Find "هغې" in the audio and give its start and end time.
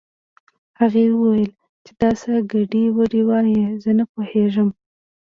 0.79-1.05